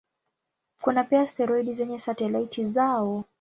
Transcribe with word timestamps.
Kuna 0.81 1.03
pia 1.03 1.21
asteroidi 1.21 1.73
zenye 1.73 1.97
satelaiti 1.99 2.65
zao. 2.67 3.23